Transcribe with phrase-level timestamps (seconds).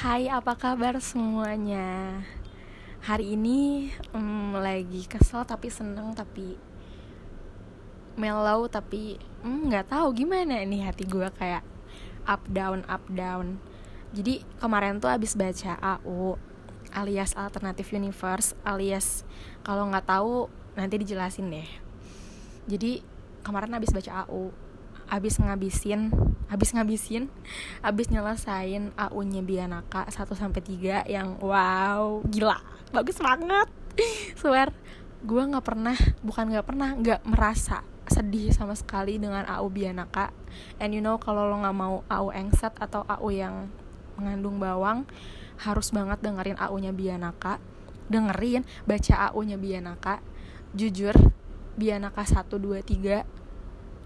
[0.00, 2.24] Hai, apa kabar semuanya?
[3.04, 6.56] Hari ini um, lagi kesel tapi seneng tapi
[8.16, 11.60] mellow tapi mm, nggak mm, tahu gimana nih hati gue kayak
[12.24, 13.60] up down up down.
[14.16, 16.40] Jadi kemarin tuh abis baca AU
[16.96, 19.28] alias Alternative Universe alias
[19.60, 20.48] kalau nggak tahu
[20.80, 21.68] nanti dijelasin deh.
[22.72, 23.04] Jadi
[23.44, 24.48] kemarin abis baca AU
[25.10, 26.14] abis ngabisin
[26.46, 27.26] abis ngabisin
[27.82, 32.58] abis nyelesain AU-nya Bianaka 1 sampai 3 yang wow gila
[32.94, 33.66] bagus banget.
[34.40, 34.70] Swear
[35.20, 40.32] gue nggak pernah bukan nggak pernah nggak merasa sedih sama sekali dengan AU Bianaka
[40.82, 43.68] and you know kalau lo nggak mau AU engset atau AU yang
[44.18, 45.06] mengandung bawang
[45.60, 47.60] harus banget dengerin AU-nya Bianaka
[48.08, 50.24] dengerin baca AU-nya Bianaka
[50.72, 51.14] jujur
[51.78, 53.39] Bianaka 1, 2, 3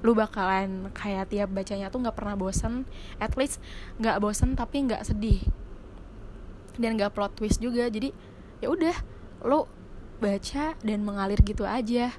[0.05, 2.85] lu bakalan kayak tiap bacanya tuh nggak pernah bosen
[3.17, 3.57] at least
[3.97, 5.41] nggak bosen tapi nggak sedih.
[6.77, 8.13] Dan nggak plot twist juga jadi
[8.61, 8.97] ya udah
[9.49, 9.65] lu
[10.21, 12.13] baca dan mengalir gitu aja.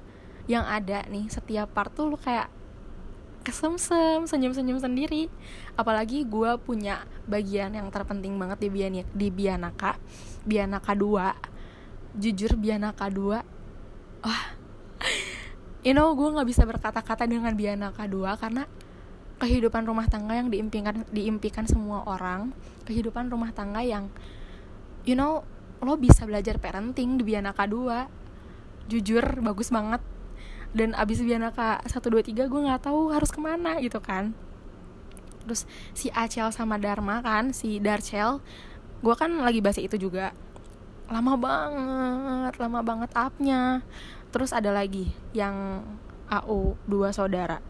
[0.50, 2.50] Yang ada nih setiap part tuh lu kayak
[3.46, 5.30] kesemsem senyum-senyum sendiri.
[5.78, 9.98] Apalagi gue punya bagian yang terpenting banget di Bian di Bianaka
[10.42, 13.42] Bianaka 2 jujur Bianaka 2
[14.22, 14.42] wah
[15.86, 18.66] you know gue nggak bisa berkata-kata dengan Bianaka dua karena
[19.38, 22.50] kehidupan rumah tangga yang diimpikan diimpikan semua orang
[22.88, 24.10] kehidupan rumah tangga yang
[25.06, 25.46] you know
[25.78, 28.10] lo bisa belajar parenting di Bianaka dua
[28.86, 30.02] jujur bagus banget.
[30.76, 34.36] Dan abis Bianaka satu dua tiga gue nggak tahu harus ke mana gitu kan.
[35.46, 35.64] Terus
[35.94, 38.42] si Acel sama Dharma kan si Darcel
[39.00, 40.32] gue kan lagi bahas itu juga.
[41.06, 43.86] Lama banget lama banget upnya
[44.30, 45.86] terus ada lagi yang
[46.30, 47.62] AU dua saudara.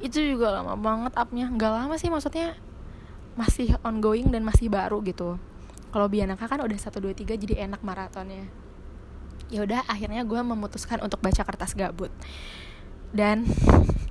[0.00, 1.48] Itu juga lama banget upnya.
[1.48, 2.56] Nggak lama sih maksudnya
[3.36, 5.40] masih ongoing dan masih baru gitu.
[5.90, 8.46] Kalau Bianaka kan udah satu dua tiga jadi enak maratonnya.
[9.50, 12.12] Ya udah akhirnya gue memutuskan untuk baca kertas gabut.
[13.10, 13.48] Dan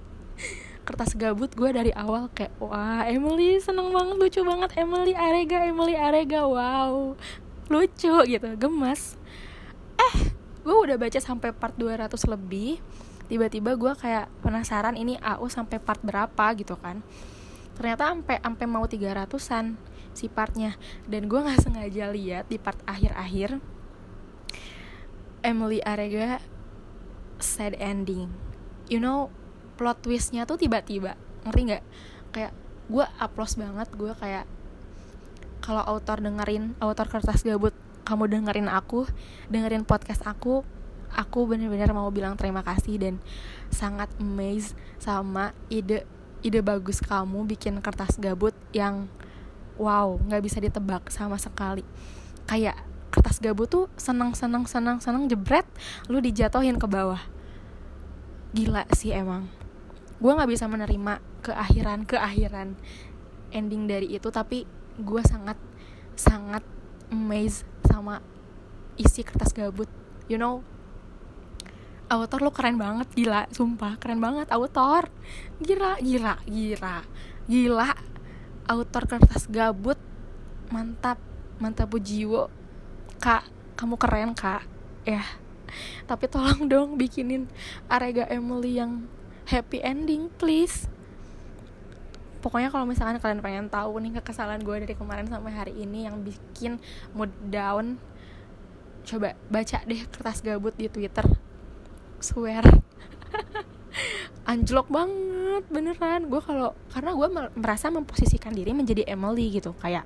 [0.87, 4.75] kertas gabut gue dari awal kayak wah Emily seneng banget lucu banget.
[4.75, 7.15] Emily Arega Emily Arega wow
[7.69, 8.49] lucu gitu.
[8.57, 9.15] Gemas
[9.99, 10.28] eh
[10.63, 12.83] gue udah baca sampai part 200 lebih
[13.29, 17.05] tiba-tiba gue kayak penasaran ini AU sampai part berapa gitu kan.
[17.77, 19.77] Ternyata sampai sampai mau 300-an
[20.17, 20.75] si partnya.
[21.05, 23.61] Dan gue nggak sengaja lihat di part akhir-akhir
[25.45, 26.43] Emily Arega
[27.39, 28.27] sad ending.
[28.91, 29.31] You know
[29.79, 31.15] plot twistnya tuh tiba-tiba
[31.47, 31.83] ngerti nggak?
[32.35, 32.51] Kayak
[32.89, 34.49] gue aplos banget gue kayak
[35.61, 37.77] kalau autor dengerin autor kertas gabut
[38.09, 39.05] kamu dengerin aku
[39.53, 40.65] dengerin podcast aku
[41.13, 43.15] aku bener-bener mau bilang terima kasih dan
[43.69, 46.05] sangat amazed sama ide
[46.41, 49.05] ide bagus kamu bikin kertas gabut yang
[49.77, 51.85] wow nggak bisa ditebak sama sekali.
[52.49, 55.65] Kayak kertas gabut tuh senang senang senang senang jebret
[56.11, 57.21] lu dijatuhin ke bawah.
[58.53, 59.45] Gila sih emang.
[60.19, 62.75] Gue nggak bisa menerima keakhiran keakhiran
[63.55, 64.67] ending dari itu tapi
[64.99, 65.55] gue sangat
[66.19, 66.61] sangat
[67.07, 67.63] amazed
[67.99, 68.23] sama
[68.95, 69.91] isi kertas gabut.
[70.31, 70.63] You know?
[72.09, 75.11] Autor lo keren banget gila sumpah keren banget autor.
[75.61, 77.05] Gila gila gila
[77.45, 77.91] gila.
[78.65, 79.99] Autor kertas gabut
[80.71, 81.19] mantap
[81.59, 82.47] mantap jiwo
[83.19, 83.43] kak
[83.75, 84.63] kamu keren kak.
[85.03, 85.21] Ya.
[86.09, 87.45] Tapi tolong dong bikinin
[87.85, 89.05] Arega Emily yang
[89.45, 90.89] happy ending please
[92.39, 96.23] pokoknya kalau misalkan kalian pengen tahu nih kekesalan gue dari kemarin sampai hari ini yang
[96.23, 96.79] bikin
[97.11, 97.99] mood down
[99.09, 101.25] coba baca deh kertas gabut di twitter.
[102.19, 102.61] Swear.
[104.49, 106.29] Anjlok banget beneran.
[106.29, 109.73] Gue kalau karena gue merasa memposisikan diri menjadi Emily gitu.
[109.81, 110.05] Kayak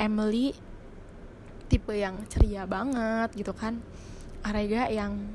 [0.00, 0.56] Emily
[1.68, 3.78] tipe yang ceria banget gitu kan.
[4.42, 5.30] Arega yang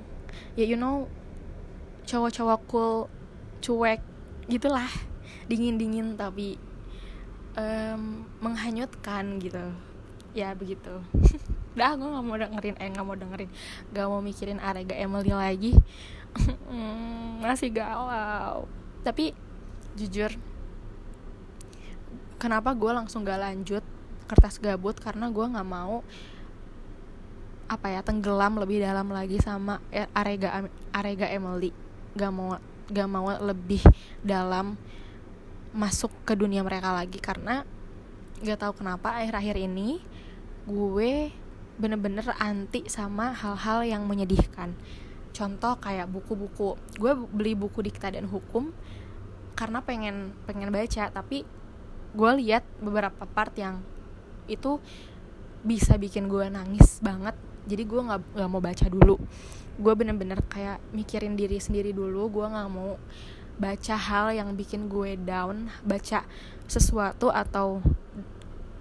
[0.57, 1.07] ya you know
[2.03, 3.07] cowok-cowok cool
[3.63, 4.03] cuek
[4.51, 4.91] gitulah
[5.47, 6.57] dingin-dingin tapi
[7.57, 9.73] um, menghanyutkan gitu.
[10.33, 11.01] Ya begitu.
[11.77, 13.49] Dah gue nggak mau dengerin eh nggak mau dengerin.
[13.93, 15.71] Gak mau mikirin Arega Emily lagi.
[17.43, 18.69] Masih galau.
[19.01, 19.33] Tapi
[19.93, 20.33] jujur
[22.41, 23.83] kenapa gue langsung gak lanjut
[24.29, 24.97] kertas gabut?
[24.97, 26.01] Karena gue nggak mau
[27.63, 29.81] apa ya tenggelam lebih dalam lagi sama
[30.13, 31.73] Arega Arega Emily.
[32.13, 32.57] Gak mau
[32.89, 33.81] gak mau lebih
[34.21, 34.77] dalam
[35.73, 37.65] masuk ke dunia mereka lagi karena
[38.45, 39.97] gak tahu kenapa akhir-akhir ini
[40.69, 41.33] gue
[41.81, 44.77] bener-bener anti sama hal-hal yang menyedihkan.
[45.33, 46.77] Contoh kayak buku-buku.
[47.01, 48.69] Gue beli buku dikta dan hukum
[49.57, 51.45] karena pengen pengen baca tapi
[52.13, 53.81] gue lihat beberapa part yang
[54.45, 54.81] itu
[55.65, 57.33] bisa bikin gue nangis banget.
[57.65, 59.15] Jadi gue nggak nggak mau baca dulu.
[59.81, 62.29] Gue bener-bener kayak mikirin diri sendiri dulu.
[62.29, 63.01] Gue nggak mau
[63.57, 66.25] baca hal yang bikin gue down baca
[66.65, 67.79] sesuatu atau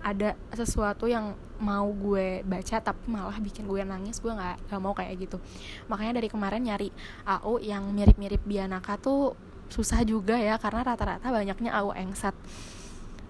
[0.02, 4.90] ada sesuatu yang mau gue baca tapi malah bikin gue nangis gue nggak nggak mau
[4.92, 5.38] kayak gitu.
[5.86, 6.90] Makanya dari kemarin nyari
[7.22, 9.38] AU yang mirip-mirip Bianaka tuh
[9.70, 12.34] susah juga ya karena rata-rata banyaknya AU engsat.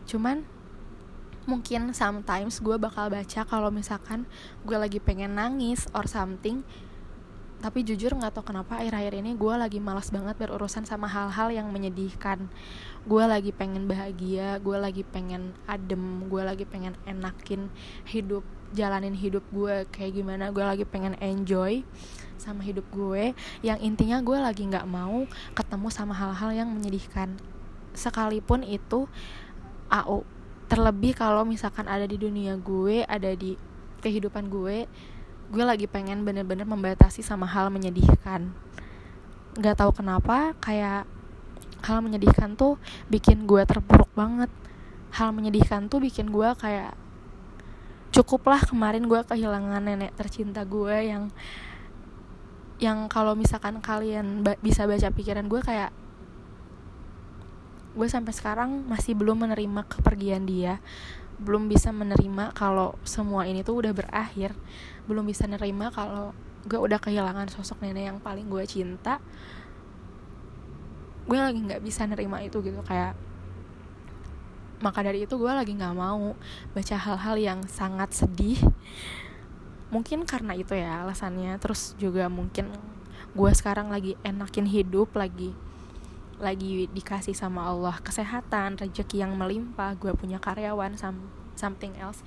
[0.08, 0.48] Cuman
[1.44, 4.24] mungkin sometimes gue bakal baca kalau misalkan
[4.64, 6.64] gue lagi pengen nangis or something
[7.62, 11.70] tapi jujur nggak tau kenapa akhir-akhir ini gue lagi malas banget berurusan sama hal-hal yang
[11.70, 12.50] menyedihkan.
[13.06, 17.70] Gue lagi pengen bahagia gue lagi pengen adem gue lagi pengen enakin
[18.10, 18.42] hidup
[18.74, 20.50] jalanin hidup gue kayak gimana.
[20.50, 21.86] Gue lagi pengen enjoy
[22.34, 23.30] sama hidup gue.
[23.62, 25.22] Yang intinya gue lagi nggak mau
[25.54, 27.38] ketemu sama hal-hal yang menyedihkan.
[27.94, 29.06] Sekalipun itu
[29.86, 30.26] AO
[30.66, 33.54] terlebih kalau misalkan ada di dunia gue ada di
[34.00, 34.88] kehidupan gue
[35.52, 38.56] gue lagi pengen bener-bener membatasi sama hal menyedihkan.
[39.52, 41.04] Nggak tahu kenapa kayak
[41.84, 42.80] hal menyedihkan tuh
[43.12, 44.48] bikin gue terpuruk banget.
[45.12, 46.96] Hal menyedihkan tuh bikin gue kayak
[48.16, 51.28] cukuplah kemarin gue kehilangan nenek tercinta gue yang
[52.80, 55.92] yang kalau misalkan kalian ba bisa baca pikiran gue kayak
[57.92, 60.80] gue sampai sekarang masih belum menerima kepergian dia
[61.42, 64.54] belum bisa menerima kalau semua ini tuh udah berakhir.
[65.10, 66.30] Belum bisa menerima kalau
[66.62, 69.18] gue udah kehilangan sosok nenek yang paling gue cinta.
[71.26, 73.18] Gue lagi nggak bisa nerima itu gitu kayak
[74.82, 76.34] maka dari itu gue lagi nggak mau
[76.74, 78.58] baca hal-hal yang sangat sedih.
[79.90, 81.58] Mungkin karena itu ya alasannya.
[81.58, 82.70] Terus juga mungkin
[83.34, 85.54] gue sekarang lagi enakin hidup lagi
[86.42, 92.26] lagi dikasih sama Allah kesehatan rezeki yang melimpah gue punya karyawan some, something else.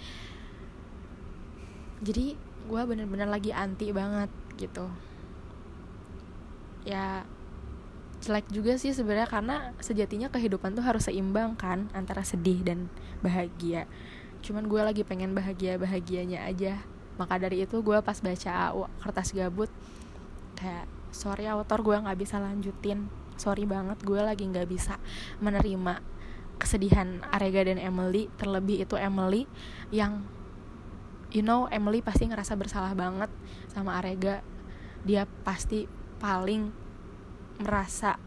[1.99, 4.87] Jadi gue bener-bener lagi anti banget gitu.
[6.87, 7.27] Ya
[8.23, 12.87] jelek juga sih sebenarnya karena sejatinya kehidupan tuh harus seimbang kan antara sedih dan
[13.19, 13.85] bahagia.
[14.39, 16.79] Cuman gue lagi pengen bahagia bahagianya aja.
[17.19, 18.71] Maka dari itu gue pas baca
[19.03, 19.67] kertas gabut
[20.55, 24.99] kayak sorry autor gue nggak bisa lanjutin sorry banget gue lagi nggak bisa
[25.43, 26.15] menerima
[26.55, 29.43] kesedihan Arega dan Emily terlebih itu Emily
[29.91, 30.23] yang
[31.35, 33.27] you know Emily pasti ngerasa bersalah banget
[33.71, 34.39] sama Arega.
[35.05, 35.85] Dia pasti
[36.17, 36.71] paling
[37.61, 38.17] merasa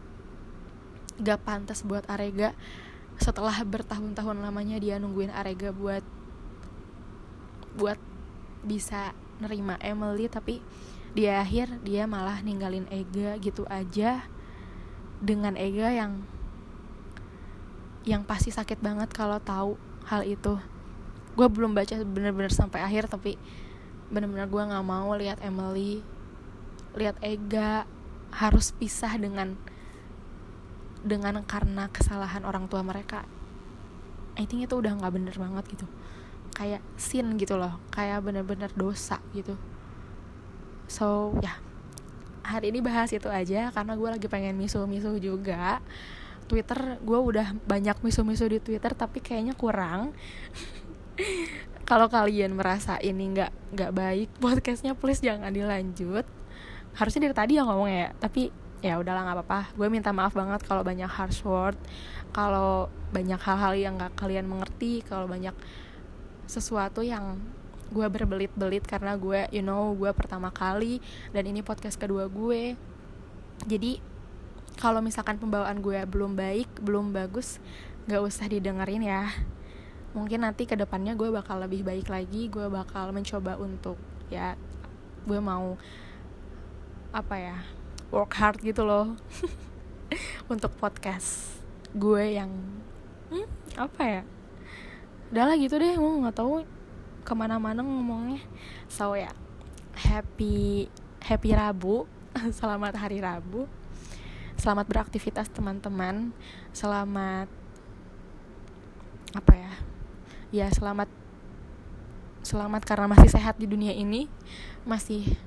[1.19, 2.55] gak pantas buat Arega.
[3.19, 6.05] Setelah bertahun-tahun lamanya dia nungguin Arega buat
[7.75, 7.99] buat
[8.63, 10.63] bisa nerima Emily tapi
[11.11, 14.27] di akhir dia malah ninggalin Ega gitu aja
[15.19, 16.23] dengan Ega yang
[18.07, 19.75] yang pasti sakit banget kalau tahu
[20.07, 20.57] hal itu.
[21.35, 23.35] Gue belum baca bener-bener sampai akhir tapi
[24.09, 26.01] bener-bener gue nggak mau lihat Emily
[26.97, 27.85] lihat Ega
[28.33, 29.53] harus pisah dengan
[31.05, 33.23] dengan karena kesalahan orang tua mereka.
[34.39, 35.85] I think itu udah nggak bener banget gitu.
[36.55, 39.59] Kayak sin gitu loh kayak bener-bener dosa gitu.
[40.89, 41.53] So ya.
[41.53, 41.68] yeah
[42.49, 45.77] hari ini bahas itu aja karena gue lagi pengen misu-misu juga.
[46.49, 50.09] Twitter gue udah banyak misu-misu di Twitter tapi kayaknya kurang.
[51.89, 56.25] Kalau kalian merasa ini nggak nggak baik podcastnya please jangan dilanjut.
[56.97, 58.49] Harusnya dari tadi ya ngomong ya tapi
[58.81, 59.61] ya udahlah nggak apa-apa.
[59.77, 61.77] Gue minta maaf banget kalau banyak harsh word
[62.33, 65.53] kalau banyak hal-hal yang nggak kalian mengerti kalau banyak
[66.49, 67.37] sesuatu yang
[67.89, 71.01] gue berbelit-belit karena gue you know gue pertama kali
[71.33, 72.77] dan ini podcast kedua gue
[73.67, 73.99] jadi
[74.79, 77.59] kalau misalkan pembawaan gue belum baik belum bagus
[78.07, 79.27] gak usah didengerin ya.
[80.15, 83.99] Mungkin nanti ke depannya gue bakal lebih baik lagi gue bakal mencoba untuk
[84.31, 84.55] ya
[85.27, 85.75] gue mau
[87.11, 87.57] apa ya
[88.09, 89.13] work hard gitu loh
[90.53, 91.61] untuk podcast
[91.93, 92.49] gue yang
[93.29, 94.21] hmm, apa ya?
[95.29, 96.63] Udah lah gitu deh gue nggak tahu
[97.29, 98.41] ke mana-mana ngomongnya.
[98.89, 99.29] So ya
[99.93, 100.89] happy
[101.21, 102.09] happy Rabu.
[102.57, 103.69] Selamat hari Rabu.
[104.57, 106.33] Selamat beraktivitas teman-teman.
[106.73, 107.45] Selamat
[109.37, 109.73] apa ya?
[110.49, 111.05] Ya selamat
[112.41, 114.25] selamat karena masih sehat di dunia ini.
[114.89, 115.37] Masih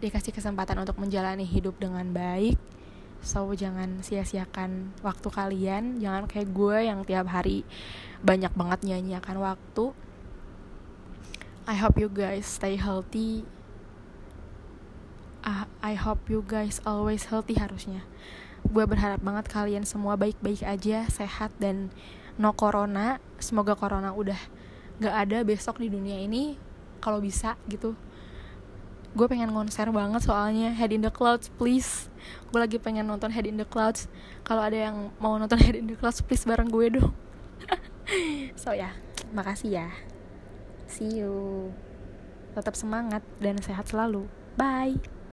[0.00, 2.56] dikasih kesempatan untuk menjalani hidup dengan baik.
[3.20, 6.00] So jangan sia-siakan waktu kalian.
[6.00, 7.68] Jangan kayak gue yang tiap hari
[8.24, 9.92] banyak banget nyanyiakan waktu
[11.70, 13.46] I hope you guys stay healthy.
[15.46, 18.02] Uh, I hope you guys always healthy harusnya.
[18.66, 21.94] Gue berharap banget kalian semua baik-baik aja, sehat dan
[22.34, 23.22] no corona.
[23.38, 24.34] Semoga corona udah
[24.98, 26.58] nggak ada besok di dunia ini
[26.98, 27.94] kalau bisa gitu
[29.10, 32.06] gue pengen konser banget soalnya Head in the Clouds please
[32.52, 34.06] gue lagi pengen nonton Head in the Clouds
[34.46, 37.10] kalau ada yang mau nonton Head in the Clouds please bareng gue dong
[38.60, 38.94] so ya
[39.34, 39.88] makasih ya
[40.90, 41.70] see you.
[42.58, 44.26] Tetap semangat dan sehat selalu.
[44.58, 45.19] Bye